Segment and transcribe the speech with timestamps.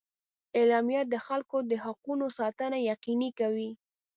[0.57, 3.69] اعلامیه د خلکو د حقونو ساتنه یقیني کوي.